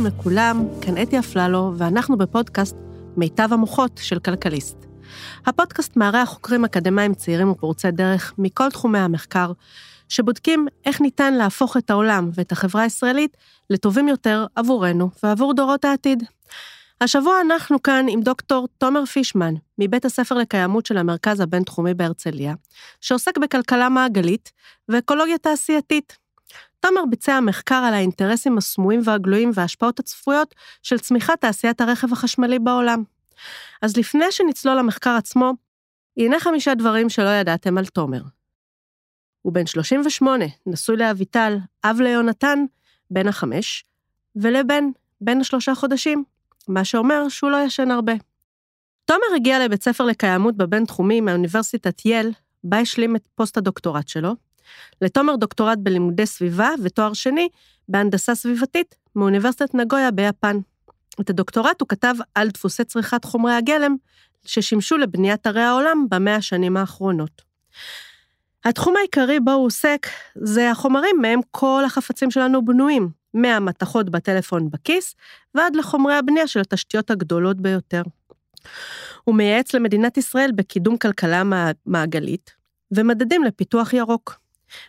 [0.00, 2.76] שלום לכולם, כאן אתי אפללו, ואנחנו בפודקאסט
[3.16, 4.76] מיטב המוחות של כלכליסט.
[5.46, 9.52] הפודקאסט מארח חוקרים אקדמאים צעירים ופורצי דרך מכל תחומי המחקר,
[10.08, 13.36] שבודקים איך ניתן להפוך את העולם ואת החברה הישראלית
[13.70, 16.22] לטובים יותר עבורנו ועבור דורות העתיד.
[17.00, 22.54] השבוע אנחנו כאן עם דוקטור תומר פישמן, מבית הספר לקיימות של המרכז הבינתחומי בהרצליה,
[23.00, 24.52] שעוסק בכלכלה מעגלית
[24.88, 26.19] ואקולוגיה תעשייתית.
[26.80, 33.02] תומר ביצע מחקר על האינטרסים הסמויים והגלויים וההשפעות הצפויות של צמיחת תעשיית הרכב החשמלי בעולם.
[33.82, 35.52] אז לפני שנצלול למחקר עצמו,
[36.16, 38.22] הנה חמישה דברים שלא ידעתם על תומר.
[39.42, 42.64] הוא בן 38, נשוי לאביטל, אב ליונתן,
[43.10, 43.84] בן החמש,
[44.36, 44.84] ולבן,
[45.20, 46.24] בן השלושה חודשים,
[46.68, 48.12] מה שאומר שהוא לא ישן הרבה.
[49.04, 52.32] תומר הגיע לבית ספר לקיימות בבינתחומי מאוניברסיטת יל,
[52.64, 54.34] בה השלים את פוסט הדוקטורט שלו,
[55.00, 57.48] לתומר דוקטורט בלימודי סביבה ותואר שני
[57.88, 60.56] בהנדסה סביבתית מאוניברסיטת נגויה ביפן.
[61.20, 63.96] את הדוקטורט הוא כתב על דפוסי צריכת חומרי הגלם
[64.44, 67.42] ששימשו לבניית ערי העולם במאה השנים האחרונות.
[68.64, 75.14] התחום העיקרי בו הוא עוסק זה החומרים מהם כל החפצים שלנו בנויים, מהמתכות בטלפון בכיס
[75.54, 78.02] ועד לחומרי הבנייה של התשתיות הגדולות ביותר.
[79.24, 81.42] הוא מייעץ למדינת ישראל בקידום כלכלה
[81.86, 82.50] מעגלית
[82.92, 84.38] ומדדים לפיתוח ירוק.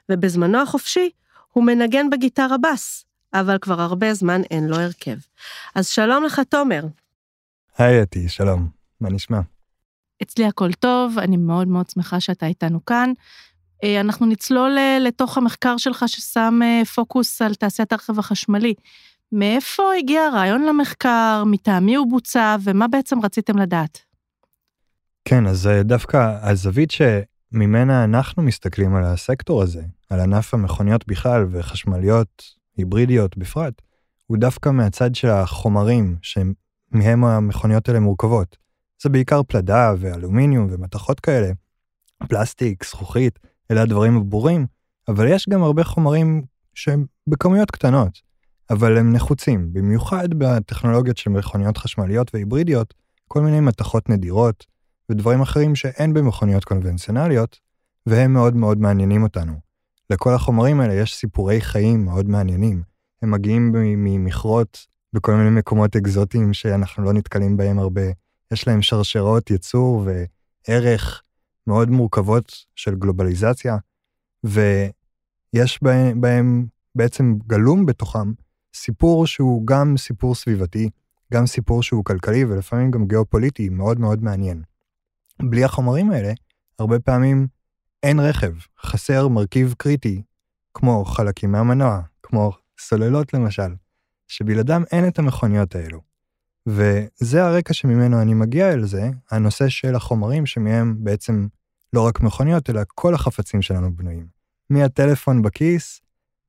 [0.10, 1.10] ובזמנו החופשי
[1.54, 5.18] הוא מנגן בגיטרה בס, אבל כבר הרבה זמן אין לו הרכב.
[5.76, 6.84] אז שלום לך, תומר.
[7.78, 8.68] היי אתי, שלום,
[9.02, 9.40] מה נשמע?
[10.22, 13.14] אצלי הכל טוב, אני מאוד מאוד שמחה שאתה איתנו כאן.
[13.84, 18.74] אה, אנחנו נצלול אה, לתוך המחקר שלך ששם אה, פוקוס על תעשיית הרכב החשמלי.
[19.32, 24.00] מאיפה הגיע הרעיון למחקר, מטעמי הוא בוצע, ומה בעצם רציתם לדעת?
[25.25, 26.92] כן, אז דווקא הזווית
[27.53, 32.44] שממנה אנחנו מסתכלים על הסקטור הזה, על ענף המכוניות בכלל וחשמליות
[32.78, 33.81] היברידיות בפרט,
[34.28, 38.57] הוא דווקא מהצד של החומרים שמהם המכוניות האלה מורכבות.
[39.03, 41.51] זה בעיקר פלדה ואלומיניום ומתכות כאלה,
[42.29, 43.39] פלסטיק, זכוכית,
[43.72, 44.66] אלה הדברים הברורים,
[45.07, 48.22] אבל יש גם הרבה חומרים שהם בכמויות קטנות,
[48.69, 52.94] אבל הם נחוצים, במיוחד בטכנולוגיות של מכוניות חשמליות והיברידיות,
[53.28, 54.66] כל מיני מתכות נדירות
[55.12, 57.60] ודברים אחרים שאין במכוניות קונבנציונליות,
[58.06, 59.54] והם מאוד מאוד מעניינים אותנו.
[60.10, 62.84] לכל החומרים האלה יש סיפורי חיים מאוד מעניינים.
[63.22, 68.02] הם מגיעים ממכרות בכל מיני מקומות אקזוטיים שאנחנו לא נתקלים בהם הרבה.
[68.52, 70.08] יש להם שרשרות ייצור
[70.68, 71.24] וערך
[71.68, 73.78] מאוד מורכבות של גלובליזציה,
[74.44, 78.32] ויש בהם, בהם בעצם גלום בתוכם
[78.76, 80.90] סיפור שהוא גם סיפור סביבתי,
[81.34, 84.62] גם סיפור שהוא כלכלי ולפעמים גם גיאופוליטי מאוד מאוד מעניין.
[85.50, 86.34] בלי החומרים האלה,
[86.79, 87.47] הרבה פעמים
[88.03, 88.53] אין רכב,
[88.85, 90.22] חסר מרכיב קריטי,
[90.74, 93.74] כמו חלקים מהמנוע, כמו סוללות למשל,
[94.28, 96.01] שבלעדם אין את המכוניות האלו.
[96.68, 101.47] וזה הרקע שממנו אני מגיע אל זה, הנושא של החומרים שמהם בעצם
[101.94, 104.28] לא רק מכוניות, אלא כל החפצים שלנו בנויים.
[104.69, 106.01] מהטלפון בכיס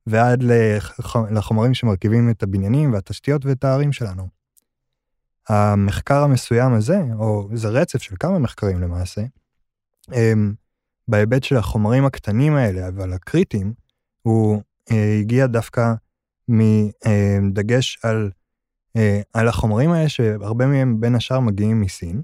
[0.07, 0.43] ועד
[1.31, 4.27] לחומרים שמרכיבים את הבניינים והתשתיות ואת הערים שלנו.
[5.49, 9.21] המחקר המסוים הזה, או זה רצף של כמה מחקרים למעשה,
[10.07, 10.53] הם,
[11.07, 13.73] בהיבט של החומרים הקטנים האלה, אבל הקריטיים,
[14.21, 14.61] הוא
[14.91, 15.93] אה, הגיע דווקא
[16.47, 18.31] מדגש על,
[18.95, 22.21] אה, על החומרים האלה, שהרבה מהם בין השאר מגיעים מסין,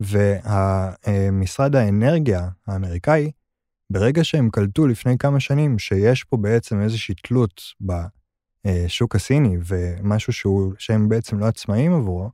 [0.00, 3.30] ומשרד האנרגיה האמריקאי,
[3.90, 10.72] ברגע שהם קלטו לפני כמה שנים שיש פה בעצם איזושהי תלות בשוק הסיני ומשהו שהוא,
[10.78, 12.30] שהם בעצם לא עצמאים עבורו,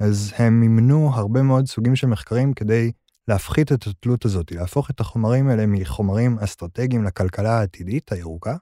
[0.00, 2.92] אז הם מימנו הרבה מאוד סוגים של מחקרים כדי
[3.28, 8.56] להפחית את התלות הזאת, להפוך את החומרים האלה מחומרים אסטרטגיים לכלכלה העתידית הירוקה,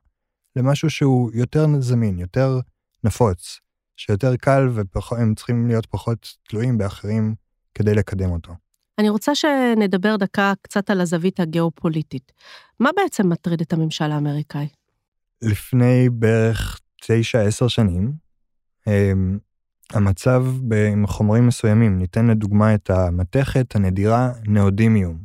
[0.57, 2.60] למשהו שהוא יותר זמין, יותר
[3.04, 3.60] נפוץ,
[3.97, 7.34] שיותר קל והם צריכים להיות פחות תלויים באחרים
[7.74, 8.53] כדי לקדם אותו.
[8.98, 12.33] אני רוצה שנדבר דקה קצת על הזווית הגיאופוליטית.
[12.80, 14.68] מה בעצם מטריד את הממשל האמריקאי?
[15.42, 18.12] לפני בערך תשע, עשר שנים,
[19.92, 25.18] המצב בחומרים מסוימים, ניתן לדוגמה את המתכת הנדירה נאודימיום,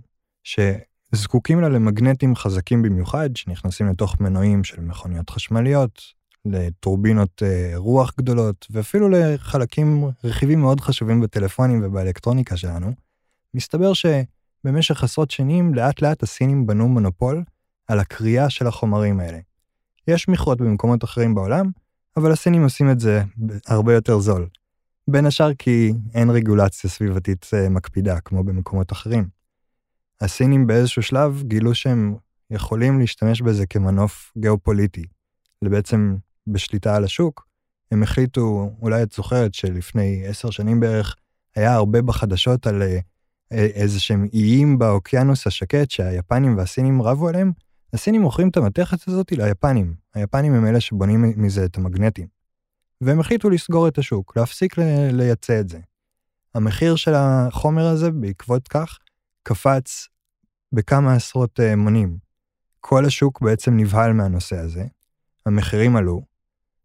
[0.44, 6.02] שזקוקים לה למגנטים חזקים במיוחד, שנכנסים לתוך מנועים של מכוניות חשמליות,
[6.46, 12.92] לטורבינות אה, רוח גדולות, ואפילו לחלקים, רכיבים מאוד חשובים בטלפונים ובאלקטרוניקה שלנו,
[13.54, 17.44] מסתבר שבמשך עשרות שנים, לאט לאט הסינים בנו מונופול
[17.88, 19.40] על הקריאה של החומרים האלה.
[20.08, 21.72] יש מכרות במקומות אחרים בעולם,
[22.18, 23.24] אבל הסינים עושים את זה
[23.68, 24.48] הרבה יותר זול.
[25.08, 29.28] בין השאר כי אין רגולציה סביבתית אה, מקפידה, כמו במקומות אחרים.
[30.22, 32.16] הסינים באיזשהו שלב גילו שהם
[32.50, 35.06] יכולים להשתמש בזה כמנוף גיאופוליטי,
[35.62, 36.16] לבעצם
[36.48, 37.48] בשליטה על השוק,
[37.92, 41.16] הם החליטו, אולי את זוכרת שלפני עשר שנים בערך,
[41.56, 43.00] היה הרבה בחדשות על אה,
[43.52, 47.52] איזה שהם איים באוקיינוס השקט שהיפנים והסינים רבו עליהם,
[47.94, 49.96] הסינים מוכרים את המתכת הזאת ליפנים.
[50.14, 52.28] היפנים הם אלה שבונים מזה את המגנטים.
[53.02, 54.76] והם החליטו לסגור את השוק, להפסיק
[55.12, 55.80] לייצא את זה.
[56.56, 59.00] המחיר של החומר הזה בעקבות כך
[59.44, 60.08] קפץ
[60.74, 62.18] בכמה עשרות אה, מונים.
[62.80, 64.84] כל השוק בעצם נבהל מהנושא הזה,
[65.46, 66.22] המחירים עלו,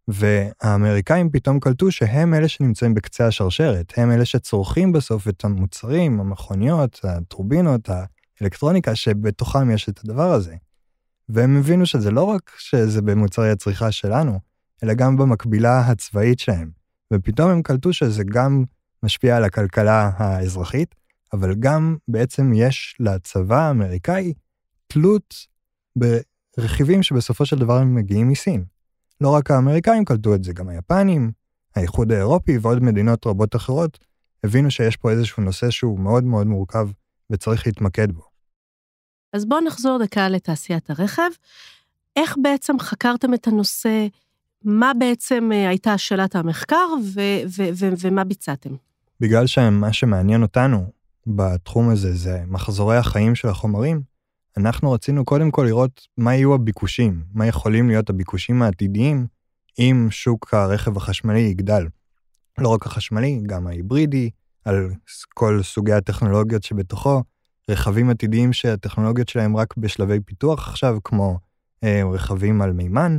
[0.08, 7.00] והאמריקאים פתאום קלטו שהם אלה שנמצאים בקצה השרשרת, הם אלה שצורכים בסוף את המוצרים, המכוניות,
[7.04, 7.88] הטורבינות,
[8.40, 10.56] האלקטרוניקה, שבתוכם יש את הדבר הזה.
[11.28, 14.40] והם הבינו שזה לא רק שזה במוצרי הצריכה שלנו,
[14.82, 16.70] אלא גם במקבילה הצבאית שלהם.
[17.12, 18.64] ופתאום הם קלטו שזה גם
[19.02, 20.94] משפיע על הכלכלה האזרחית,
[21.32, 24.32] אבל גם בעצם יש לצבא האמריקאי
[24.86, 25.34] תלות
[25.96, 28.64] ברכיבים שבסופו של דבר הם מגיעים מסין.
[29.20, 31.32] לא רק האמריקאים קלטו את זה, גם היפנים,
[31.76, 33.98] האיחוד האירופי ועוד מדינות רבות אחרות
[34.44, 36.88] הבינו שיש פה איזשהו נושא שהוא מאוד מאוד מורכב
[37.30, 38.27] וצריך להתמקד בו.
[39.32, 41.30] אז בואו נחזור דקה לתעשיית הרכב.
[42.16, 44.06] איך בעצם חקרתם את הנושא?
[44.64, 47.20] מה בעצם אה, הייתה שאלת המחקר ו-
[47.56, 48.70] ו- ו- ומה ביצעתם?
[49.20, 50.86] בגלל שמה שמעניין אותנו
[51.26, 54.02] בתחום הזה זה מחזורי החיים של החומרים,
[54.56, 59.26] אנחנו רצינו קודם כל לראות מה יהיו הביקושים, מה יכולים להיות הביקושים העתידיים
[59.78, 61.86] אם שוק הרכב החשמלי יגדל.
[62.58, 64.30] לא רק החשמלי, גם ההיברידי,
[64.64, 64.90] על
[65.34, 67.22] כל סוגי הטכנולוגיות שבתוכו,
[67.68, 71.38] רכבים עתידיים שהטכנולוגיות שלהם רק בשלבי פיתוח עכשיו, כמו
[71.84, 73.18] אה, רכבים על מימן,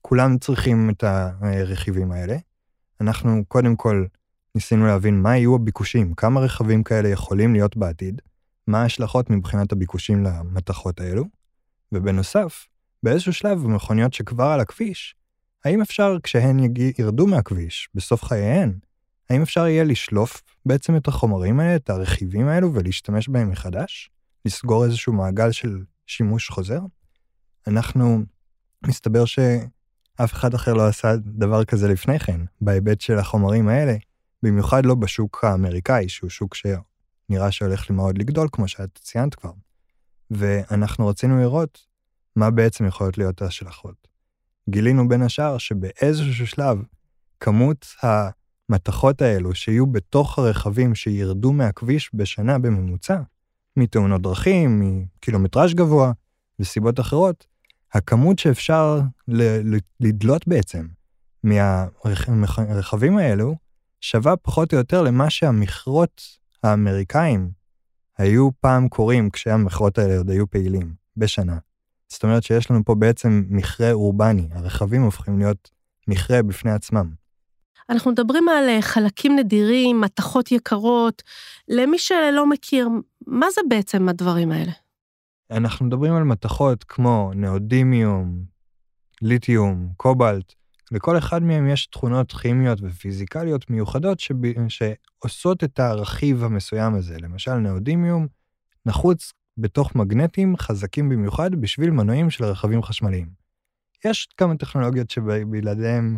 [0.00, 2.36] כולם צריכים את הרכיבים האלה.
[3.00, 4.04] אנחנו קודם כל
[4.54, 8.22] ניסינו להבין מה יהיו הביקושים, כמה רכבים כאלה יכולים להיות בעתיד,
[8.66, 11.24] מה ההשלכות מבחינת הביקושים למתכות האלו,
[11.92, 12.68] ובנוסף,
[13.02, 15.14] באיזשהו שלב במכוניות שכבר על הכביש,
[15.64, 16.58] האם אפשר כשהן
[16.98, 18.72] ירדו מהכביש, בסוף חייהן,
[19.30, 24.10] האם אפשר יהיה לשלוף בעצם את החומרים האלה, את הרכיבים האלו, ולהשתמש בהם מחדש?
[24.44, 26.80] לסגור איזשהו מעגל של שימוש חוזר?
[27.66, 28.22] אנחנו,
[28.86, 33.96] מסתבר שאף אחד אחר לא עשה דבר כזה לפני כן, בהיבט של החומרים האלה,
[34.42, 39.52] במיוחד לא בשוק האמריקאי, שהוא שוק שנראה שהולך מאוד לגדול, כמו שאת ציינת כבר.
[40.30, 41.86] ואנחנו רצינו לראות
[42.36, 44.08] מה בעצם יכולות להיות ההשלכות.
[44.70, 46.78] גילינו בין השאר שבאיזשהו שלב,
[47.40, 47.86] כמות
[48.72, 53.20] המתכות האלו שיהיו בתוך הרכבים שירדו מהכביש בשנה בממוצע,
[53.76, 56.12] מתאונות דרכים, מקילומטראז' גבוה
[56.60, 57.46] וסיבות אחרות,
[57.92, 59.00] הכמות שאפשר
[60.00, 60.86] לדלות בעצם
[61.44, 63.56] מהרכבים האלו
[64.00, 66.22] שווה פחות או יותר למה שהמכרות
[66.62, 67.50] האמריקאים
[68.18, 71.58] היו פעם קורים כשהמכרות האלה עוד היו פעילים, בשנה.
[72.08, 75.70] זאת אומרת שיש לנו פה בעצם מכרה אורבני, הרכבים הופכים להיות
[76.08, 77.21] מכרה בפני עצמם.
[77.92, 81.22] אנחנו מדברים על אה, חלקים נדירים, מתכות יקרות.
[81.68, 82.88] למי שלא מכיר,
[83.26, 84.72] מה זה בעצם הדברים האלה?
[85.50, 88.44] אנחנו מדברים על מתכות כמו נאודימיום,
[89.22, 90.52] ליתיום, קובלט,
[90.92, 94.34] לכל אחד מהם יש תכונות כימיות ופיזיקליות מיוחדות שב...
[94.68, 97.16] שעושות את הרכיב המסוים הזה.
[97.18, 98.26] למשל, נאודימיום
[98.86, 103.28] נחוץ בתוך מגנטים חזקים במיוחד בשביל מנועים של רכבים חשמליים.
[104.04, 106.16] יש כמה טכנולוגיות שבלעדיהם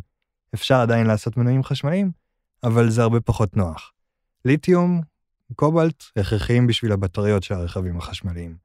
[0.54, 2.10] אפשר עדיין לעשות מנועים חשמליים,
[2.64, 3.92] אבל זה הרבה פחות נוח.
[4.44, 5.00] ליתיום,
[5.54, 8.56] קובלט, הכרחיים בשביל הבטריות של הרכבים החשמליים.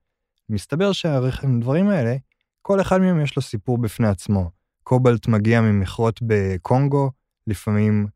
[0.50, 2.16] מסתבר שהדברים האלה,
[2.62, 4.52] כל אחד מהם יש לו סיפור בפני עצמו.
[4.84, 7.12] קובלט מגיע ממכרות בקונגו,
[7.48, 8.08] לפעמים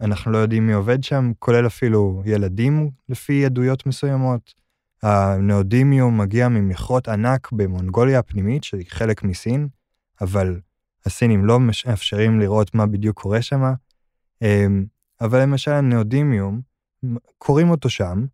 [0.00, 4.54] אנחנו לא יודעים מי עובד שם, כולל אפילו ילדים לפי עדויות מסוימות.
[5.02, 9.68] הנאודימיום מגיע ממכרות ענק במונגוליה הפנימית, שהיא חלק מסין,
[10.20, 10.60] אבל
[11.06, 13.62] הסינים לא מאפשרים לראות מה בדיוק קורה שם.
[14.42, 14.84] אמ,
[15.20, 16.60] אבל למשל הנאודימיום,
[17.38, 18.26] קוראים אותו שם,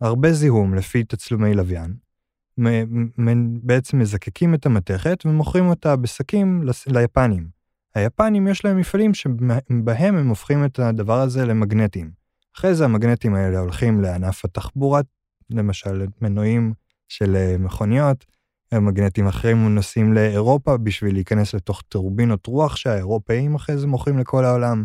[0.00, 1.94] הרבה זיהום לפי תצלומי לוויין,
[3.62, 7.48] בעצם מזקקים את המתכת ומוכרים אותה בשקים ליפנים.
[7.94, 12.10] היפנים יש להם מפעלים שבהם הם הופכים את הדבר הזה למגנטים.
[12.56, 15.00] אחרי זה המגנטים האלה הולכים לענף התחבורה,
[15.50, 16.72] למשל מנועים
[17.08, 18.24] של אה, מכוניות,
[18.80, 24.84] מגנטים אחרים נוסעים לאירופה בשביל להיכנס לתוך טורבינות רוח שהאירופאים אחרי זה מוכרים לכל העולם,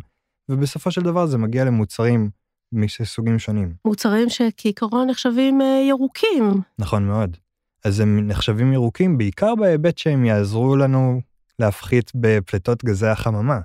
[0.49, 2.29] ובסופו של דבר זה מגיע למוצרים
[2.71, 3.73] מסוגים שונים.
[3.85, 6.61] מוצרים שכעיקרון נחשבים אה, ירוקים.
[6.79, 7.37] נכון מאוד.
[7.85, 11.21] אז הם נחשבים ירוקים בעיקר בהיבט שהם יעזרו לנו
[11.59, 13.59] להפחית בפליטות גזי החממה.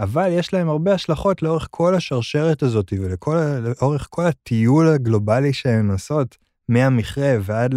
[0.00, 6.36] אבל יש להם הרבה השלכות לאורך כל השרשרת הזאת ולאורך כל הטיול הגלובלי שהן עושות,
[6.68, 7.74] מהמכרה ועד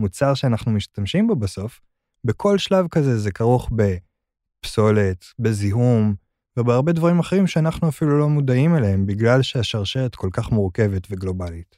[0.00, 1.80] למוצר שאנחנו משתמשים בו בסוף.
[2.24, 6.14] בכל שלב כזה זה כרוך בפסולת, בזיהום,
[6.56, 11.76] ובהרבה דברים אחרים שאנחנו אפילו לא מודעים אליהם, בגלל שהשרשרת כל כך מורכבת וגלובלית.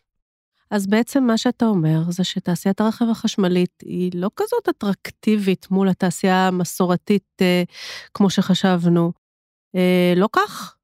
[0.71, 6.49] אז בעצם מה שאתה אומר זה שתעשיית הרכב החשמלית היא לא כזאת אטרקטיבית מול התעשייה
[6.49, 7.63] המסורתית אה,
[8.15, 9.13] כמו שחשבנו.
[9.77, 10.77] אה, לא כך?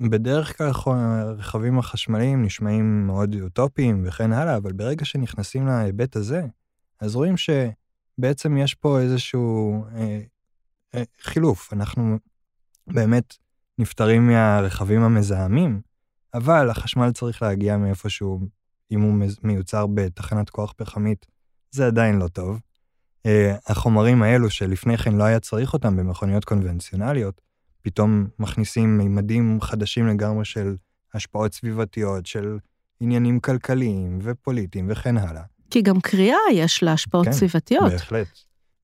[0.00, 6.42] בדרך כלל הרכבים החשמליים נשמעים מאוד אוטופיים וכן הלאה, אבל ברגע שנכנסים להיבט הזה,
[7.00, 10.20] אז רואים שבעצם יש פה איזשהו אה,
[10.94, 11.72] אה, חילוף.
[11.72, 12.18] אנחנו
[12.86, 13.36] באמת
[13.78, 15.80] נפטרים מהרכבים המזהמים,
[16.34, 18.40] אבל החשמל צריך להגיע מאיפשהו,
[18.90, 21.26] אם הוא מיוצר בתחנת כוח פחמית,
[21.70, 22.60] זה עדיין לא טוב.
[23.26, 23.30] Uh,
[23.66, 27.40] החומרים האלו שלפני כן לא היה צריך אותם במכוניות קונבנציונליות,
[27.82, 30.76] פתאום מכניסים מימדים חדשים לגמרי של
[31.14, 32.58] השפעות סביבתיות, של
[33.00, 35.42] עניינים כלכליים ופוליטיים וכן הלאה.
[35.70, 37.92] כי גם קריאה יש לה השפעות כן, סביבתיות.
[37.92, 38.28] בהחלט.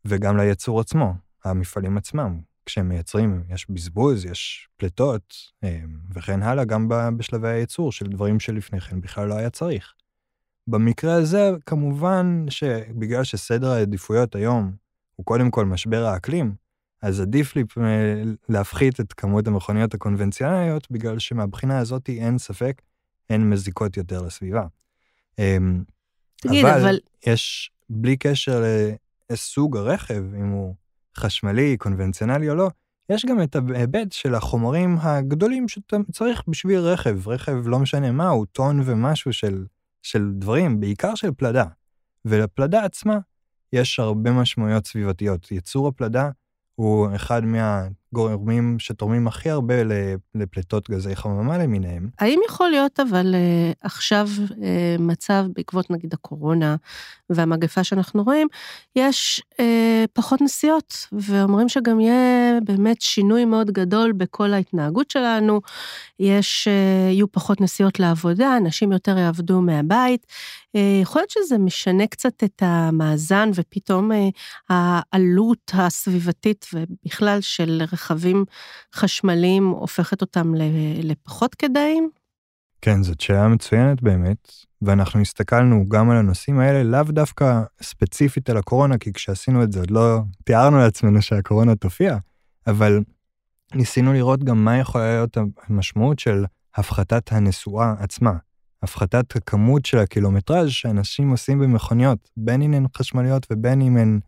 [0.04, 2.40] וגם ליצור עצמו, המפעלים עצמם.
[2.66, 5.34] כשהם מייצרים, יש בזבוז, יש פליטות
[5.64, 5.80] אה,
[6.14, 9.94] וכן הלאה, גם בשלבי הייצור של דברים שלפני כן בכלל לא היה צריך.
[10.66, 14.72] במקרה הזה, כמובן שבגלל שסדר העדיפויות היום
[15.16, 16.54] הוא קודם כל משבר האקלים,
[17.04, 22.82] אז עדיף לי אה, להפחית את כמות המכוניות הקונבנציונליות, בגלל שמהבחינה הזאת אין ספק,
[23.30, 24.66] הן מזיקות יותר לסביבה.
[25.38, 25.82] אמ,
[26.36, 26.80] תגיד, אבל...
[26.80, 28.62] אבל יש, בלי קשר
[29.30, 30.74] לסוג הרכב, אם הוא
[31.16, 32.70] חשמלי, קונבנציונלי או לא,
[33.10, 37.28] יש גם את ההיבט של החומרים הגדולים שאתה צריך בשביל רכב.
[37.28, 39.64] רכב, לא משנה מה, הוא טון ומשהו של,
[40.02, 41.64] של דברים, בעיקר של פלדה.
[42.24, 43.18] ולפלדה עצמה
[43.72, 45.52] יש הרבה משמעויות סביבתיות.
[45.52, 46.30] ייצור הפלדה
[46.78, 49.74] وخد يعني הגורמים שתורמים הכי הרבה
[50.34, 52.08] לפליטות גזי חממה למיניהם.
[52.18, 54.28] האם יכול להיות אבל אה, עכשיו
[54.62, 56.76] אה, מצב, בעקבות נגיד הקורונה
[57.30, 58.48] והמגפה שאנחנו רואים,
[58.96, 65.60] יש אה, פחות נסיעות, ואומרים שגם יהיה באמת שינוי מאוד גדול בכל ההתנהגות שלנו,
[66.20, 66.66] יש,
[67.10, 70.26] יהיו פחות נסיעות לעבודה, אנשים יותר יעבדו מהבית.
[71.02, 74.10] יכול להיות שזה משנה קצת את המאזן, ופתאום
[74.68, 77.82] העלות הסביבתית ובכלל של
[78.94, 80.52] חשמליים הופכת אותם
[81.02, 82.10] לפחות כדאיים?
[82.80, 88.56] כן, זאת שאלה מצוינת באמת, ואנחנו הסתכלנו גם על הנושאים האלה, לאו דווקא ספציפית על
[88.56, 92.16] הקורונה, כי כשעשינו את זה עוד לא תיארנו לעצמנו שהקורונה תופיע,
[92.66, 93.00] אבל
[93.74, 96.44] ניסינו לראות גם מה יכולה להיות המשמעות של
[96.74, 98.32] הפחתת הנסועה עצמה,
[98.82, 104.20] הפחתת הכמות של הקילומטראז' שאנשים עושים במכוניות, בין אם הן חשמליות ובין אם הן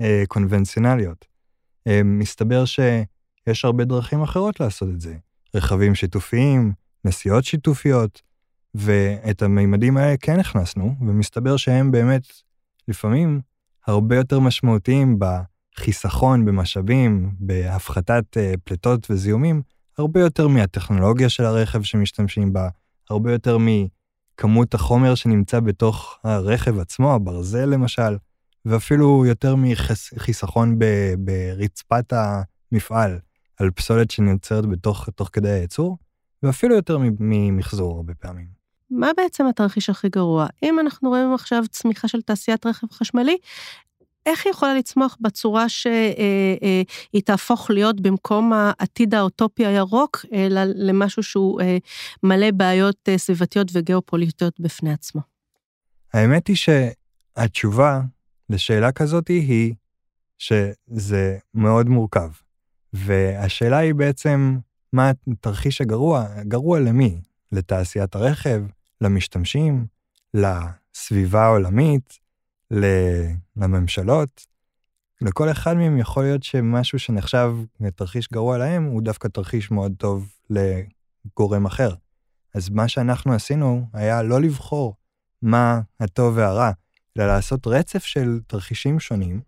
[0.00, 1.24] אה, קונבנציונליות.
[1.86, 2.64] אה, מסתבר
[3.48, 5.16] שיש הרבה דרכים אחרות לעשות את זה.
[5.54, 6.72] רכבים שיתופיים,
[7.04, 8.22] נסיעות שיתופיות,
[8.74, 12.22] ואת המימדים האלה כן הכנסנו, ומסתבר שהם באמת
[12.88, 13.40] לפעמים
[13.86, 19.62] הרבה יותר משמעותיים בחיסכון במשאבים, בהפחתת uh, פליטות וזיהומים,
[19.98, 22.68] הרבה יותר מהטכנולוגיה של הרכב שמשתמשים בה,
[23.10, 28.16] הרבה יותר מכמות החומר שנמצא בתוך הרכב עצמו, הברזל למשל,
[28.64, 30.78] ואפילו יותר מחיסכון
[31.18, 33.18] ברצפת המפעל,
[33.60, 35.98] על פסולת שנוצרת בתוך תוך כדי הייצור,
[36.42, 38.46] ואפילו יותר ממחזור הרבה פעמים.
[38.90, 40.46] מה בעצם התרחיש הכי גרוע?
[40.62, 43.36] אם אנחנו רואים עכשיו צמיחה של תעשיית רכב חשמלי,
[44.26, 45.92] איך היא יכולה לצמוח בצורה שהיא
[46.62, 46.82] אה,
[47.14, 51.78] אה, תהפוך להיות במקום העתיד האוטופי הירוק, אלא למשהו שהוא אה,
[52.22, 55.20] מלא בעיות סביבתיות וגיאופוליטיות בפני עצמו?
[56.12, 58.00] האמת היא שהתשובה
[58.50, 59.74] לשאלה כזאת היא
[60.38, 62.28] שזה מאוד מורכב.
[62.94, 64.58] והשאלה היא בעצם,
[64.92, 66.26] מה התרחיש הגרוע?
[66.42, 67.20] גרוע למי?
[67.52, 68.62] לתעשיית הרכב,
[69.00, 69.86] למשתמשים,
[70.34, 72.18] לסביבה העולמית,
[73.56, 74.46] לממשלות.
[75.20, 80.28] לכל אחד מהם יכול להיות שמשהו שנחשב לתרחיש גרוע להם, הוא דווקא תרחיש מאוד טוב
[80.50, 81.94] לגורם אחר.
[82.54, 84.94] אז מה שאנחנו עשינו היה לא לבחור
[85.42, 86.70] מה הטוב והרע,
[87.18, 89.40] אלא לעשות רצף של תרחישים שונים,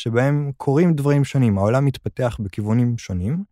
[0.00, 3.44] שבהם קורים דברים שונים, העולם מתפתח בכיוונים שונים,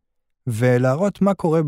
[0.46, 1.60] ולהראות מה קורה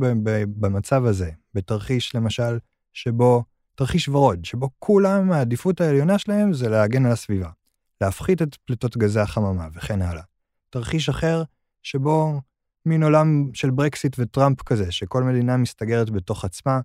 [0.61, 2.59] במצב הזה, בתרחיש למשל,
[2.93, 3.45] שבו,
[3.75, 7.51] תרחיש ורוד, שבו כולם, העדיפות העליונה שלהם זה להגן על הסביבה,
[8.01, 10.23] להפחית את פליטות גזי החממה וכן הלאה.
[10.71, 11.43] תרחיש אחר,
[11.83, 12.41] שבו
[12.87, 16.81] מין עולם של ברקסיט וטראמפ כזה, שכל מדינה מסתגרת בתוך עצמה,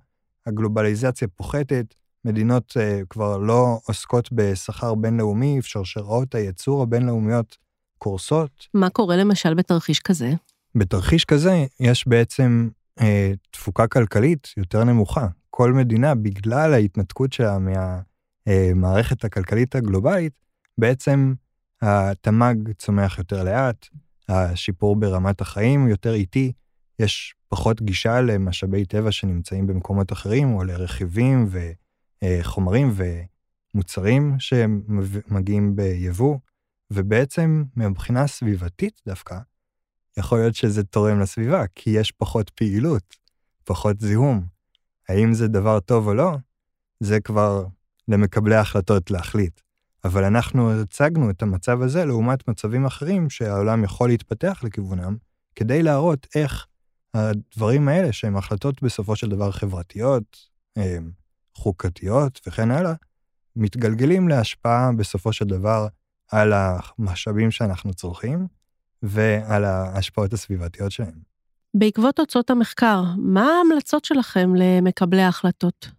[0.45, 7.64] הגלובליזציה פוחתת, מדינות uh, כבר לא עוסקות בשכר בינלאומי, שרשראות הייצור הבינלאומיות
[7.97, 8.67] קורסות.
[8.73, 10.33] מה קורה למשל בתרחיש כזה?
[10.75, 12.69] בתרחיש כזה יש בעצם
[13.01, 15.27] אה, תפוקה כלכלית יותר נמוכה.
[15.49, 20.33] כל מדינה, בגלל ההתנתקות שלה מהמערכת אה, הכלכלית הגלובלית,
[20.77, 21.33] בעצם
[21.81, 23.87] התמ"ג צומח יותר לאט,
[24.29, 26.51] השיפור ברמת החיים יותר איטי,
[26.99, 31.49] יש פחות גישה למשאבי טבע שנמצאים במקומות אחרים, או לרכיבים
[32.23, 32.93] וחומרים
[33.73, 36.37] ומוצרים שמגיעים ביבוא,
[36.91, 39.39] ובעצם מבחינה סביבתית דווקא,
[40.17, 43.15] יכול להיות שזה תורם לסביבה, כי יש פחות פעילות,
[43.63, 44.45] פחות זיהום.
[45.09, 46.31] האם זה דבר טוב או לא?
[46.99, 47.65] זה כבר
[48.07, 49.61] למקבלי ההחלטות להחליט.
[50.03, 55.17] אבל אנחנו הצגנו את המצב הזה לעומת מצבים אחרים שהעולם יכול להתפתח לכיוונם,
[55.55, 56.67] כדי להראות איך
[57.13, 60.37] הדברים האלה, שהם החלטות בסופו של דבר חברתיות,
[61.55, 62.93] חוקתיות וכן הלאה,
[63.55, 65.87] מתגלגלים להשפעה בסופו של דבר
[66.31, 68.47] על המשאבים שאנחנו צורכים
[69.03, 71.35] ועל ההשפעות הסביבתיות שלהם.
[71.73, 75.89] בעקבות תוצאות המחקר, מה ההמלצות שלכם למקבלי ההחלטות?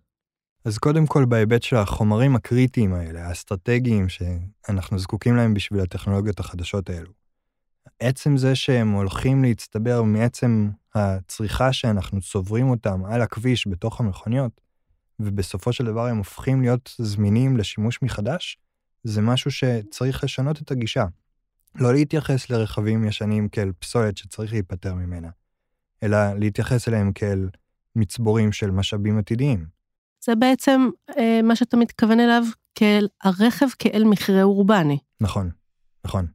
[0.65, 6.91] אז קודם כל בהיבט של החומרים הקריטיים האלה, האסטרטגיים שאנחנו זקוקים להם בשביל הטכנולוגיות החדשות
[6.91, 7.13] האלו.
[8.01, 14.61] עצם זה שהם הולכים להצטבר מעצם הצריכה שאנחנו צוברים אותם על הכביש בתוך המכוניות,
[15.21, 18.59] ובסופו של דבר הם הופכים להיות זמינים לשימוש מחדש,
[19.05, 21.05] זה משהו שצריך לשנות את הגישה.
[21.75, 25.29] לא להתייחס לרכבים ישנים כאל פסולת שצריך להיפטר ממנה,
[26.03, 27.49] אלא להתייחס אליהם כאל
[27.97, 29.67] מצבורים של משאבים עתידיים.
[30.25, 30.89] זה בעצם
[31.19, 32.43] אה, מה שאתה מתכוון אליו
[32.75, 34.99] כאל הרכב כאל מכרה אורבני.
[35.21, 35.51] נכון,
[36.05, 36.27] נכון.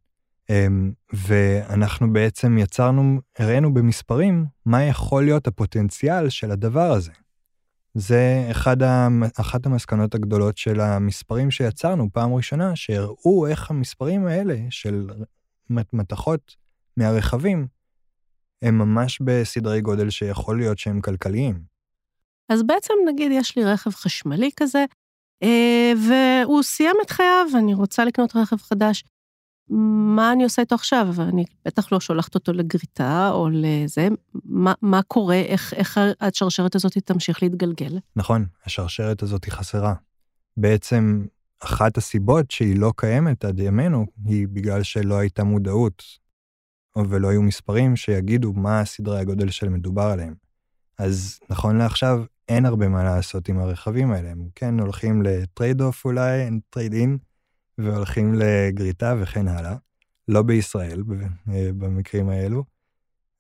[0.50, 0.68] אה,
[1.14, 7.12] ואנחנו בעצם יצרנו, הראינו במספרים מה יכול להיות הפוטנציאל של הדבר הזה.
[7.94, 9.08] זה אחד ה,
[9.40, 15.08] אחת המסקנות הגדולות של המספרים שיצרנו פעם ראשונה, שהראו איך המספרים האלה של
[15.70, 16.56] מתכות
[16.98, 17.68] מהרכבים,
[18.62, 21.62] הם ממש בסדרי גודל שיכול להיות שהם כלכליים.
[22.50, 24.86] אז בעצם נגיד יש לי רכב חשמלי כזה,
[25.44, 29.04] אה, והוא סיים את חייו, אני רוצה לקנות רכב חדש.
[29.74, 31.08] מה אני עושה איתו עכשיו?
[31.20, 34.08] אני בטח לא שולחת אותו לגריטה או לזה,
[34.46, 38.00] מה, מה קורה, איך, איך השרשרת הזאת תמשיך להתגלגל?
[38.16, 39.94] נכון, השרשרת הזאת היא חסרה.
[40.58, 41.26] בעצם,
[41.64, 46.04] אחת הסיבות שהיא לא קיימת עד ימינו, היא בגלל שלא הייתה מודעות,
[46.98, 50.34] ולא היו מספרים שיגידו מה סדרי הגודל שמדובר עליהם.
[50.98, 54.30] אז נכון לעכשיו, אין הרבה מה לעשות עם הרכבים האלה.
[54.30, 57.18] הם כן הולכים ל trade off אולי, trade in,
[57.84, 59.76] והולכים לגריטה וכן הלאה.
[60.28, 61.04] לא בישראל,
[61.54, 62.64] אה, במקרים האלו,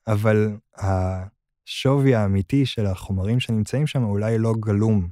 [0.08, 5.10] אבל השווי האמיתי של החומרים שנמצאים שם אולי לא גלום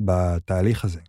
[0.00, 1.00] בתהליך הזה.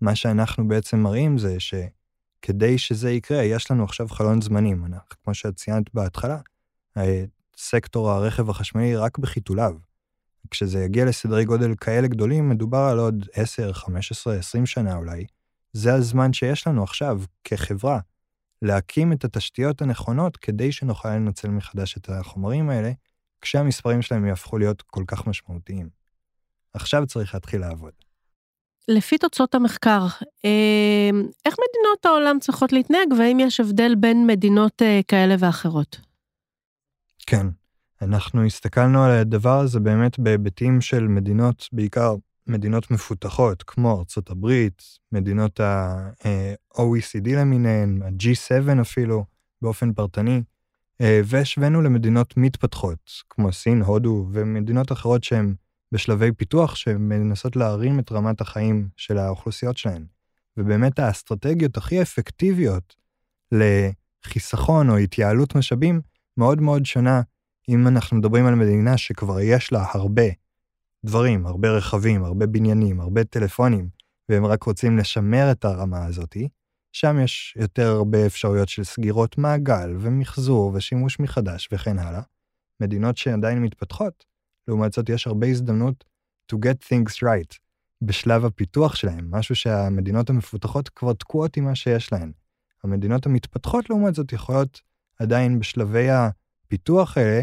[0.00, 4.84] מה שאנחנו בעצם מראים זה שכדי שזה יקרה, יש לנו עכשיו חלון זמנים.
[4.84, 6.38] אנחנו, כמו שאת ציינת בהתחלה,
[7.56, 9.74] סקטור הרכב החשמלי רק בחיתוליו.
[10.50, 15.26] כשזה יגיע לסדרי גודל כאלה גדולים, מדובר על עוד 10, 15, 20 שנה אולי.
[15.72, 18.00] זה הזמן שיש לנו עכשיו, כחברה,
[18.62, 22.92] להקים את התשתיות הנכונות כדי שנוכל לנצל מחדש את החומרים האלה,
[23.40, 25.88] כשהמספרים שלהם יהפכו להיות כל כך משמעותיים.
[26.74, 27.92] עכשיו צריך להתחיל לעבוד.
[28.88, 30.06] לפי תוצאות המחקר,
[30.44, 31.10] אה,
[31.46, 36.00] איך מדינות העולם צריכות להתנהג, והאם יש הבדל בין מדינות אה, כאלה ואחרות?
[37.26, 37.46] כן,
[38.02, 42.14] אנחנו הסתכלנו על הדבר הזה באמת בהיבטים של מדינות, בעיקר
[42.46, 49.24] מדינות מפותחות, כמו ארצות הברית, מדינות ה-OECD למיניהן, ה-G7 אפילו,
[49.62, 50.42] באופן פרטני,
[51.00, 55.54] אה, והשווינו למדינות מתפתחות, כמו סין, הודו ומדינות אחרות שהן
[55.92, 60.04] בשלבי פיתוח, שמנסות להרים את רמת החיים של האוכלוסיות שלהן.
[60.56, 62.96] ובאמת האסטרטגיות הכי אפקטיביות
[63.52, 66.00] לחיסכון או התייעלות משאבים
[66.36, 67.22] מאוד מאוד שונה
[67.68, 70.22] אם אנחנו מדברים על מדינה שכבר יש לה הרבה
[71.04, 73.88] דברים, הרבה רכבים, הרבה בניינים, הרבה טלפונים,
[74.28, 76.48] והם רק רוצים לשמר את הרמה הזאתי,
[76.92, 82.22] שם יש יותר הרבה אפשרויות של סגירות מעגל ומחזור ושימוש מחדש וכן הלאה.
[82.80, 84.24] מדינות שעדיין מתפתחות,
[84.68, 86.04] לעומת זאת יש הרבה הזדמנות
[86.52, 87.58] to get things right
[88.02, 92.32] בשלב הפיתוח שלהם, משהו שהמדינות המפותחות כבר תקועות עם מה שיש להן.
[92.84, 94.80] המדינות המתפתחות, לעומת זאת, יכולות
[95.18, 97.42] עדיין בשלבי הפיתוח האלה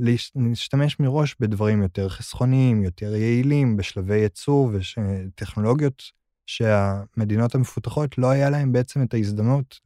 [0.00, 6.02] להשתמש מראש בדברים יותר חסכוניים, יותר יעילים, בשלבי ייצור וטכנולוגיות
[6.46, 9.80] שהמדינות המפותחות לא היה להן בעצם את ההזדמנות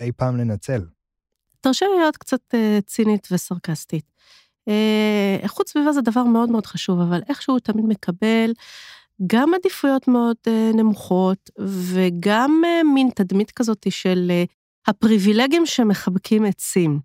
[0.00, 0.82] אי פעם לנצל.
[1.60, 4.12] תרשה לי להיות קצת אה, צינית וסרקסטית.
[4.68, 8.52] אה, איכות סביבה זה דבר מאוד מאוד חשוב, אבל איכשהו הוא תמיד מקבל
[9.26, 12.62] גם עדיפויות מאוד אה, נמוכות, וגם
[12.94, 14.32] מין תדמית כזאת של
[14.86, 17.00] הפריבילגים שמחבקים עצים.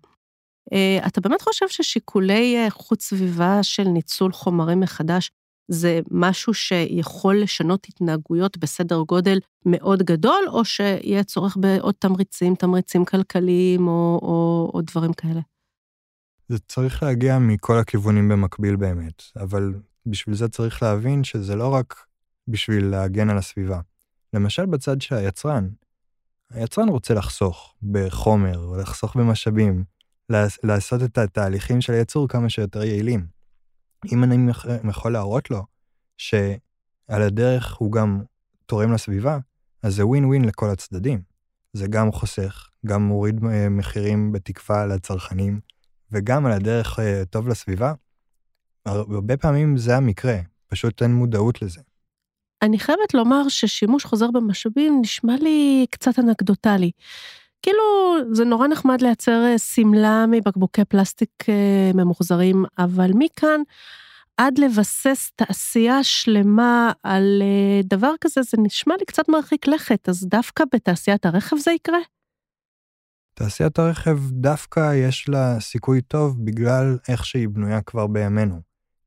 [0.72, 5.30] אה, אתה באמת חושב ששיקולי איכות סביבה של ניצול חומרים מחדש
[5.68, 13.04] זה משהו שיכול לשנות התנהגויות בסדר גודל מאוד גדול, או שיהיה צורך בעוד תמריצים, תמריצים
[13.04, 15.40] כלכליים או, או, או דברים כאלה?
[16.48, 19.74] זה צריך להגיע מכל הכיוונים במקביל באמת, אבל
[20.06, 22.06] בשביל זה צריך להבין שזה לא רק
[22.48, 23.80] בשביל להגן על הסביבה.
[24.32, 25.68] למשל בצד של היצרן,
[26.50, 29.84] היצרן רוצה לחסוך בחומר, לחסוך במשאבים,
[30.62, 33.26] לעשות את התהליכים של הייצור כמה שיותר יעילים.
[34.12, 34.52] אם אני
[34.88, 35.62] יכול להראות לו
[36.18, 38.22] שעל הדרך הוא גם
[38.66, 39.38] תורם לסביבה,
[39.82, 41.22] אז זה ווין ווין לכל הצדדים.
[41.72, 45.60] זה גם חוסך, גם מוריד אה, מחירים בתקווה לצרכנים,
[46.12, 47.92] וגם על הדרך אה, טוב לסביבה.
[48.86, 51.80] הרבה פעמים זה המקרה, פשוט אין מודעות לזה.
[52.62, 56.90] אני חייבת לומר ששימוש חוזר במשאבים נשמע לי קצת אנקדוטלי.
[57.62, 57.82] כאילו,
[58.32, 63.60] זה נורא נחמד לייצר אה, שמלה מבקבוקי פלסטיק אה, ממוחזרים, אבל מכאן
[64.36, 70.24] עד לבסס תעשייה שלמה על אה, דבר כזה, זה נשמע לי קצת מרחיק לכת, אז
[70.28, 71.98] דווקא בתעשיית הרכב זה יקרה?
[73.34, 78.60] תעשיית הרכב דווקא יש לה סיכוי טוב בגלל איך שהיא בנויה כבר בימינו.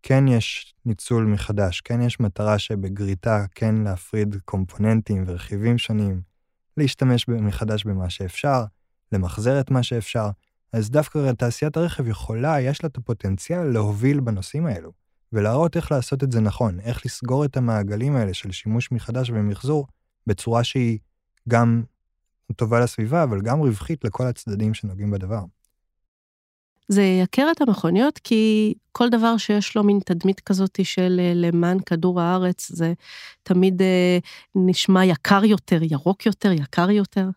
[0.04, 6.22] כן יש ניצול מחדש, כן יש מטרה שבגריטה כן להפריד קומפוננטים ורכיבים שונים,
[6.80, 8.64] להשתמש מחדש במה שאפשר,
[9.12, 10.30] למחזר את מה שאפשר,
[10.74, 14.92] אז דווקא תעשיית הרכב יכולה, יש לה את הפוטנציאל להוביל בנושאים האלו,
[15.34, 19.88] ולהראות איך לעשות את זה נכון, איך לסגור את המעגלים האלה של שימוש מחדש ומחזור
[20.28, 21.00] בצורה שהיא
[21.50, 21.84] גם
[22.56, 25.44] טובה לסביבה, אבל גם רווחית לכל הצדדים שנוגעים בדבר.
[26.90, 31.80] זה יקר את המכוניות, כי כל דבר שיש לו מין תדמית כזאת של אה, למען
[31.80, 32.94] כדור הארץ, זה
[33.44, 34.18] תמיד אה,
[34.56, 37.30] נשמע יקר יותר, ירוק יותר, יקר יותר.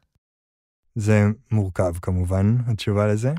[0.95, 3.33] זה מורכב כמובן, התשובה לזה.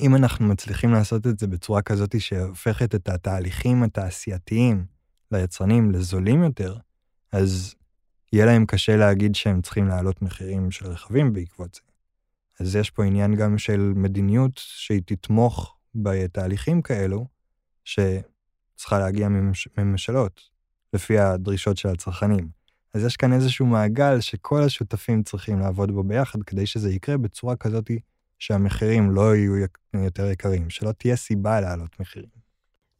[0.00, 4.84] אם אנחנו מצליחים לעשות את זה בצורה כזאת שהופכת את התהליכים התעשייתיים
[5.32, 6.76] ליצרנים לזולים יותר,
[7.32, 7.74] אז
[8.32, 11.87] יהיה להם קשה להגיד שהם צריכים להעלות מחירים של רכבים בעקבות זה.
[12.60, 17.26] אז יש פה עניין גם של מדיניות שהיא תתמוך בתהליכים כאלו,
[17.84, 19.28] שצריכה להגיע
[19.78, 20.40] מממשלות,
[20.92, 22.48] לפי הדרישות של הצרכנים.
[22.94, 27.56] אז יש כאן איזשהו מעגל שכל השותפים צריכים לעבוד בו ביחד כדי שזה יקרה בצורה
[27.56, 27.90] כזאת
[28.38, 29.56] שהמחירים לא יהיו
[29.94, 32.38] יותר יקרים, שלא תהיה סיבה להעלות מחירים.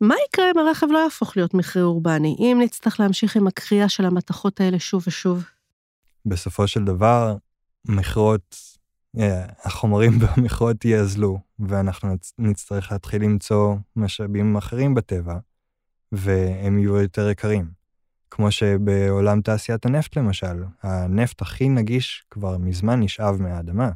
[0.01, 4.05] מה יקרה אם הרכב לא יהפוך להיות מחיר אורבני, אם נצטרך להמשיך עם הקריאה של
[4.05, 5.44] המתכות האלה שוב ושוב?
[6.27, 7.37] בסופו של דבר,
[7.85, 8.78] מכרות
[9.64, 15.38] החומרים במכרות יאזלו, ואנחנו נצטרך להתחיל למצוא משאבים אחרים בטבע,
[16.12, 17.70] והם יהיו יותר יקרים.
[18.31, 23.90] כמו שבעולם תעשיית הנפט למשל, הנפט הכי נגיש כבר מזמן נשאב מהאדמה,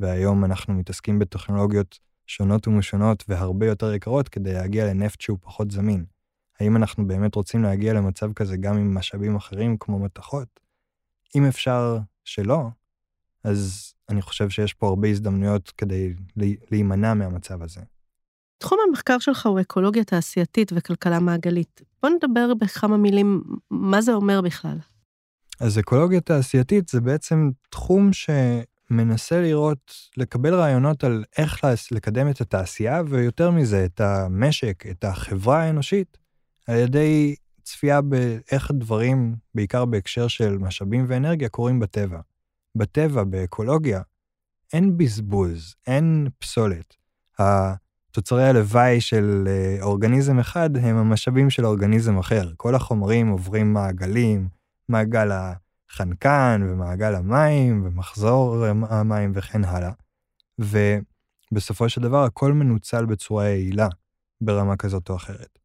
[0.00, 6.04] והיום אנחנו מתעסקים בטכנולוגיות שונות ומשונות והרבה יותר יקרות כדי להגיע לנפט שהוא פחות זמין.
[6.60, 10.60] האם אנחנו באמת רוצים להגיע למצב כזה גם עם משאבים אחרים כמו מתכות?
[11.36, 12.68] אם אפשר שלא,
[13.44, 16.14] אז אני חושב שיש פה הרבה הזדמנויות כדי
[16.70, 17.80] להימנע מהמצב הזה.
[18.58, 21.82] תחום המחקר שלך הוא אקולוגיה תעשייתית וכלכלה מעגלית.
[22.02, 24.78] בוא נדבר בכמה מילים, מה זה אומר בכלל?
[25.60, 33.02] אז אקולוגיה תעשייתית זה בעצם תחום שמנסה לראות, לקבל רעיונות על איך לקדם את התעשייה,
[33.08, 36.18] ויותר מזה, את המשק, את החברה האנושית,
[36.66, 42.20] על ידי צפייה באיך הדברים, בעיקר בהקשר של משאבים ואנרגיה, קורים בטבע.
[42.74, 44.00] בטבע, באקולוגיה,
[44.72, 46.96] אין בזבוז, אין פסולת.
[47.38, 52.52] התוצרי הלוואי של אה, אורגניזם אחד הם המשאבים של אורגניזם אחר.
[52.56, 54.48] כל החומרים עוברים מעגלים,
[54.88, 59.92] מעגל החנקן ומעגל המים ומחזור המים וכן הלאה.
[60.58, 63.88] ובסופו של דבר הכל מנוצל בצורה יעילה
[64.40, 65.58] ברמה כזאת או אחרת.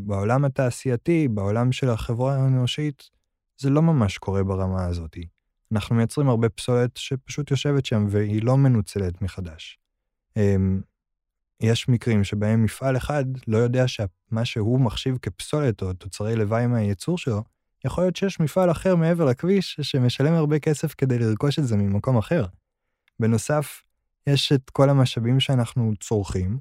[0.00, 3.10] בעולם התעשייתי, בעולם של החברה האנושית,
[3.58, 5.37] זה לא ממש קורה ברמה הזאתי.
[5.72, 9.78] אנחנו מייצרים הרבה פסולת שפשוט יושבת שם והיא לא מנוצלת מחדש.
[10.36, 10.80] אמ,
[11.60, 17.18] יש מקרים שבהם מפעל אחד לא יודע שמה שהוא מחשיב כפסולת או תוצרי לוואי מהייצור
[17.18, 17.42] שלו,
[17.84, 22.16] יכול להיות שיש מפעל אחר מעבר לכביש שמשלם הרבה כסף כדי לרכוש את זה ממקום
[22.18, 22.46] אחר.
[23.20, 23.82] בנוסף,
[24.26, 26.58] יש את כל המשאבים שאנחנו צורכים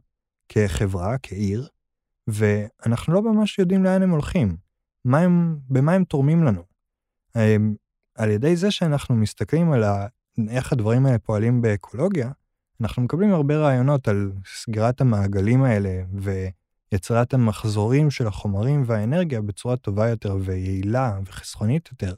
[0.50, 1.68] כחברה, כעיר,
[2.28, 4.58] ואנחנו לא ממש יודעים לאן הם הולכים,
[5.06, 6.64] מה הם, במה הם תורמים לנו.
[8.18, 10.08] על ידי זה שאנחנו מסתכלים על ה...
[10.50, 12.32] איך הדברים האלה פועלים באקולוגיה,
[12.82, 20.10] אנחנו מקבלים הרבה רעיונות על סגירת המעגלים האלה ויצירת המחזורים של החומרים והאנרגיה בצורה טובה
[20.10, 22.16] יותר ויעילה וחסכונית יותר,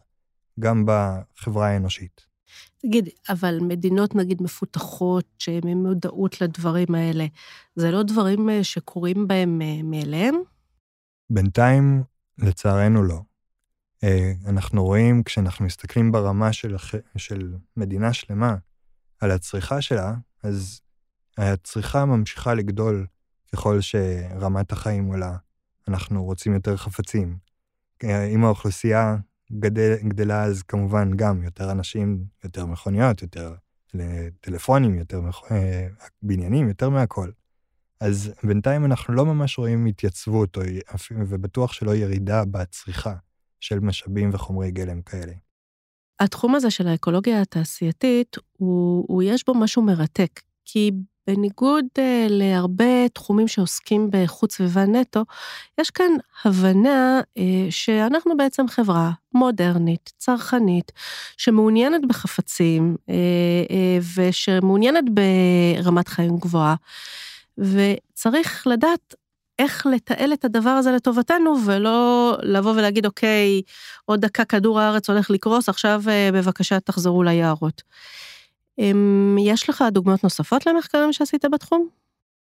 [0.59, 2.29] גם בחברה האנושית.
[2.77, 7.25] תגיד, אבל מדינות נגיד מפותחות, שהן עם מודעות לדברים האלה,
[7.75, 10.35] זה לא דברים אה, שקורים בהם אה, מאליהם?
[11.29, 12.03] בינתיים,
[12.38, 13.29] לצערנו לא.
[14.03, 16.75] אה, אנחנו רואים, כשאנחנו מסתכלים ברמה של,
[17.17, 18.55] של מדינה שלמה
[19.19, 20.81] על הצריכה שלה, אז
[21.38, 23.05] הצריכה ממשיכה לגדול
[23.53, 25.35] ככל שרמת החיים עולה.
[25.88, 27.38] אנחנו רוצים יותר חפצים.
[28.03, 29.17] אם האוכלוסייה
[29.51, 33.55] גדל, גדלה, אז כמובן גם יותר אנשים, יותר מכוניות, יותר
[34.41, 35.41] טלפונים, יותר מכ...
[35.51, 35.88] אה,
[36.21, 37.29] בניינים, יותר מהכל.
[37.99, 40.62] אז בינתיים אנחנו לא ממש רואים התייצבות, או...
[41.12, 43.13] ובטוח שלא ירידה בצריכה
[43.60, 45.34] של משאבים וחומרי גלם כאלה.
[46.19, 50.91] התחום הזה של האקולוגיה התעשייתית, הוא, הוא יש בו משהו מרתק, כי
[51.28, 55.26] בניגוד uh, להרבה תחומים שעוסקים באיכות סביבה נטו,
[55.82, 56.12] יש כאן
[56.45, 60.91] הבנה uh, שאנחנו בעצם חברה מודרנית, צרכנית,
[61.38, 66.76] שמעוניינת בחפצים uh, uh, ושמעוניינת ברמת חיים גבוהה,
[67.58, 69.15] וצריך לדעת
[69.60, 73.62] איך לתעל את הדבר הזה לטובתנו, ולא לבוא ולהגיד, אוקיי,
[74.06, 76.02] עוד דקה כדור הארץ הולך לקרוס, עכשיו
[76.34, 77.82] בבקשה תחזרו ליערות.
[78.80, 81.88] אמ, יש לך דוגמאות נוספות למחקרים שעשית בתחום?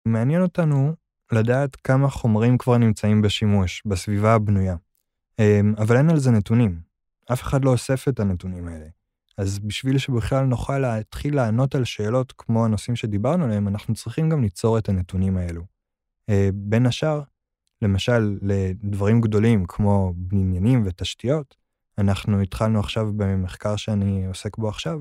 [0.06, 0.94] מעניין אותנו
[1.32, 4.76] לדעת כמה חומרים כבר נמצאים בשימוש בסביבה הבנויה,
[5.40, 6.80] אמ, אבל אין על זה נתונים.
[7.34, 8.86] אף אחד לא אוסף את הנתונים האלה.
[9.38, 14.42] אז בשביל שבכלל נוכל להתחיל לענות על שאלות כמו הנושאים שדיברנו עליהם, אנחנו צריכים גם
[14.42, 15.71] ליצור את הנתונים האלו.
[16.32, 17.22] אה, בין השאר,
[17.82, 21.56] למשל, לדברים גדולים כמו בניינים ותשתיות,
[21.98, 25.00] אנחנו התחלנו עכשיו במחקר שאני עוסק בו עכשיו,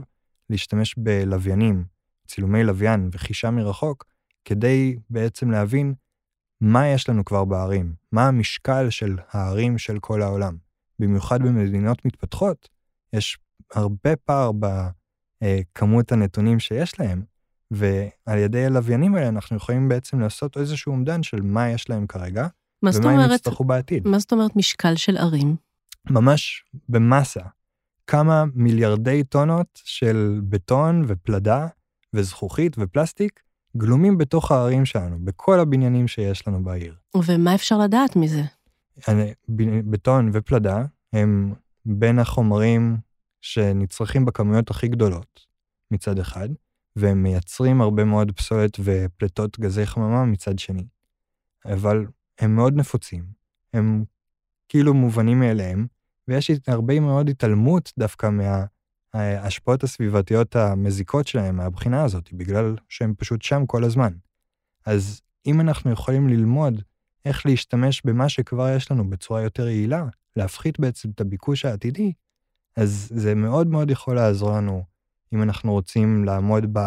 [0.50, 1.84] להשתמש בלוויינים,
[2.26, 4.04] צילומי לוויין וחישה מרחוק,
[4.44, 5.94] כדי בעצם להבין
[6.60, 10.56] מה יש לנו כבר בערים, מה המשקל של הערים של כל העולם.
[10.98, 12.68] במיוחד במדינות מתפתחות,
[13.12, 13.38] יש
[13.74, 17.22] הרבה פער בכמות הנתונים שיש להם,
[17.70, 22.46] ועל ידי הלוויינים האלה אנחנו יכולים בעצם לעשות איזשהו אומדן של מה יש להם כרגע,
[22.82, 24.08] ומה אומרת, הם יצטרכו בעתיד.
[24.08, 25.56] מה זאת אומרת משקל של ערים?
[26.10, 27.40] ממש במסה.
[28.06, 31.66] כמה מיליארדי טונות של בטון ופלדה
[32.14, 33.40] וזכוכית ופלסטיק
[33.76, 36.94] גלומים בתוך הערים שלנו, בכל הבניינים שיש לנו בעיר.
[37.16, 38.42] ומה אפשר לדעת מזה?
[39.90, 41.54] בטון ופלדה הם
[41.84, 42.96] בין החומרים
[43.40, 45.46] שנצרכים בכמויות הכי גדולות
[45.90, 46.48] מצד אחד,
[46.96, 50.86] והם מייצרים הרבה מאוד פסולת ופליטות גזי חממה מצד שני.
[51.64, 52.06] אבל
[52.38, 53.24] הם מאוד נפוצים,
[53.74, 54.04] הם
[54.68, 55.86] כאילו מובנים מאליהם,
[56.28, 58.30] ויש הרבה מאוד התעלמות דווקא
[59.14, 64.12] מההשפעות הסביבתיות המזיקות שלהם מהבחינה הזאת, בגלל שהם פשוט שם כל הזמן.
[64.86, 66.82] אז אם אנחנו יכולים ללמוד
[67.24, 70.04] איך להשתמש במה שכבר יש לנו בצורה יותר יעילה,
[70.36, 72.12] להפחית בעצם את הביקוש העתידי,
[72.76, 74.84] אז זה מאוד מאוד יכול לעזור לנו
[75.34, 76.78] אם אנחנו רוצים לעמוד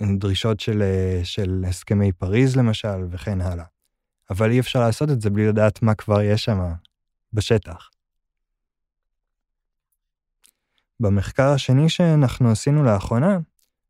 [0.00, 0.82] בדרישות אמ, של,
[1.22, 3.64] של הסכמי פריז למשל, וכן הלאה.
[4.30, 6.72] אבל אי אפשר לעשות את זה בלי לדעת מה כבר יש שם
[7.32, 7.90] בשטח.
[11.00, 13.38] במחקר השני שאנחנו עשינו לאחרונה,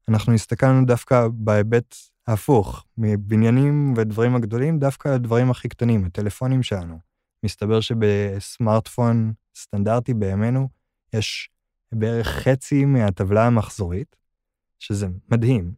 [0.09, 1.95] אנחנו הסתכלנו דווקא בהיבט
[2.27, 6.99] ההפוך, מבניינים ודברים הגדולים, דווקא הדברים הכי קטנים, הטלפונים שלנו.
[7.45, 10.69] מסתבר שבסמארטפון סטנדרטי בימינו
[11.13, 11.51] יש
[11.93, 14.17] בערך חצי מהטבלה המחזורית,
[14.79, 15.73] שזה מדהים.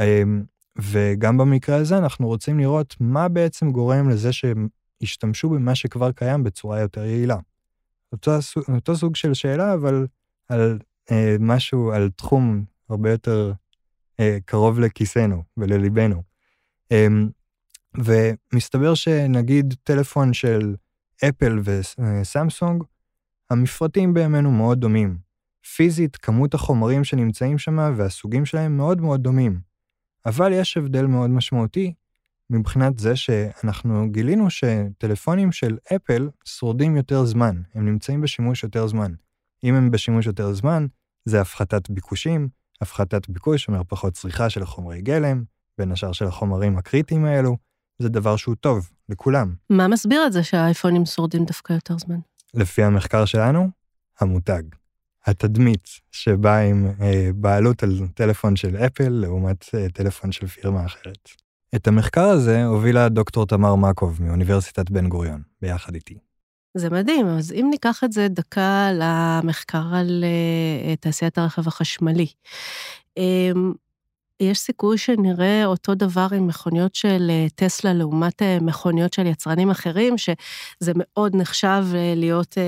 [0.00, 0.42] אמ,
[0.78, 4.68] וגם במקרה הזה אנחנו רוצים לראות מה בעצם גורם לזה שהם
[5.00, 7.36] ישתמשו במה שכבר קיים בצורה יותר יעילה.
[8.12, 8.30] אותו,
[8.74, 10.06] אותו סוג של שאלה, אבל
[10.48, 10.78] על
[11.10, 13.52] אה, משהו, על תחום הרבה יותר
[14.20, 16.22] אה, קרוב לכיסנו ולליבנו.
[16.92, 17.06] אה,
[17.98, 20.74] ומסתבר שנגיד טלפון של
[21.28, 22.82] אפל וסמסונג,
[23.50, 25.27] המפרטים בימינו מאוד דומים.
[25.76, 29.60] פיזית, כמות החומרים שנמצאים שם והסוגים שלהם מאוד מאוד דומים.
[30.26, 31.94] אבל יש הבדל מאוד משמעותי
[32.50, 39.12] מבחינת זה שאנחנו גילינו שטלפונים של אפל שורדים יותר זמן, הם נמצאים בשימוש יותר זמן.
[39.64, 40.86] אם הם בשימוש יותר זמן,
[41.24, 42.48] זה הפחתת ביקושים,
[42.80, 45.44] הפחתת ביקוש אומר פחות צריכה של חומרי גלם,
[45.78, 47.56] בין השאר של החומרים הקריטיים האלו,
[47.98, 49.54] זה דבר שהוא טוב לכולם.
[49.70, 52.18] מה מסביר את זה שהאייפונים שורדים דווקא יותר זמן?
[52.54, 53.68] לפי המחקר שלנו,
[54.20, 54.62] המותג.
[55.26, 61.28] התדמית שבאה עם אה, בעלות על טלפון של אפל לעומת אה, טלפון של פירמה אחרת.
[61.74, 66.18] את המחקר הזה הובילה דוקטור תמר מקוב מאוניברסיטת בן גוריון, ביחד איתי.
[66.74, 72.26] זה מדהים, אז אם ניקח את זה דקה למחקר על uh, תעשיית הרכב החשמלי.
[73.18, 73.22] Um,
[74.40, 79.70] יש סיכוי שנראה אותו דבר עם מכוניות של uh, טסלה לעומת uh, מכוניות של יצרנים
[79.70, 82.58] אחרים, שזה מאוד נחשב uh, להיות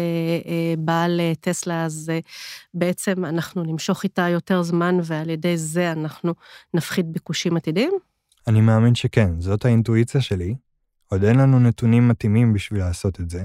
[0.78, 2.12] בעל טסלה, אז
[2.74, 6.34] בעצם אנחנו נמשוך איתה יותר זמן, ועל ידי זה אנחנו
[6.74, 7.92] נפחית ביקושים עתידיים?
[8.46, 10.54] אני מאמין שכן, זאת האינטואיציה שלי.
[11.08, 13.44] עוד אין לנו נתונים מתאימים בשביל לעשות את זה,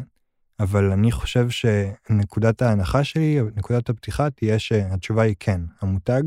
[0.60, 5.62] אבל אני חושב שנקודת ההנחה שלי, נקודת הפתיחה תהיה שהתשובה היא כן.
[5.82, 6.24] המותג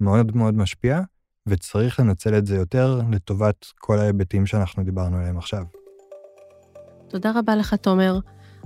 [0.00, 1.00] מאוד מאוד משפיע,
[1.46, 5.64] וצריך לנצל את זה יותר לטובת כל ההיבטים שאנחנו דיברנו עליהם עכשיו.
[7.08, 8.18] תודה רבה לך, תומר.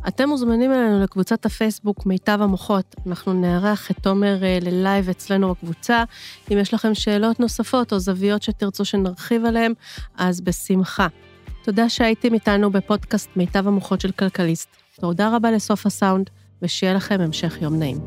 [0.09, 2.95] אתם מוזמנים אלינו לקבוצת הפייסבוק מיטב המוחות.
[3.07, 6.05] אנחנו נארח את תומר אה, ללייב אצלנו בקבוצה.
[6.53, 9.73] אם יש לכם שאלות נוספות או זוויות שתרצו שנרחיב עליהן,
[10.17, 11.07] אז בשמחה.
[11.63, 14.69] תודה שהייתם איתנו בפודקאסט מיטב המוחות של כלכליסט.
[15.01, 16.31] תודה רבה לסוף הסאונד,
[16.63, 17.99] ושיהיה לכם המשך יום נעים.